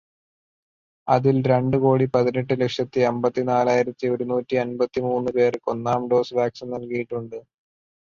[1.07, 7.39] അതില് രണ്ടു കോടി പതിനെട്ടുലക്ഷത്തി അമ്പത്തിനാലായിരത്തി ഒരു നൂറ്റി അമ്പത്തിമൂന്നു പേര്ക്ക് ഒന്നാം ഡോസ് വാക്സിൻ നൽകിയിട്ടുണ്ട്.